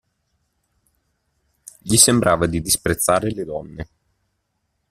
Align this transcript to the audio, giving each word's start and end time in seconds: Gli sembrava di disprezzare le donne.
Gli 1.77 1.95
sembrava 1.95 2.47
di 2.47 2.59
disprezzare 2.59 3.29
le 3.35 3.45
donne. 3.45 3.87